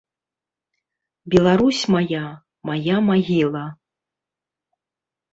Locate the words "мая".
1.95-2.21, 2.69-2.97